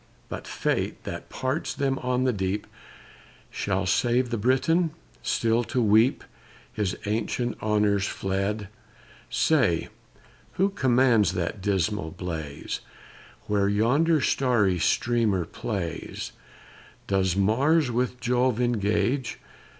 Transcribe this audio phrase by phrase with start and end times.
[0.29, 2.65] But fate, that parts them on the deep,
[3.51, 4.89] Shall save the Briton,
[5.21, 6.23] still to weep
[6.73, 8.67] His ancient honors fled.
[9.29, 9.89] Say,
[10.53, 12.79] who commands that dismal blaze,
[13.45, 16.31] Where yonder starry streamer plays;
[17.05, 19.37] Does Mars with Jove engage!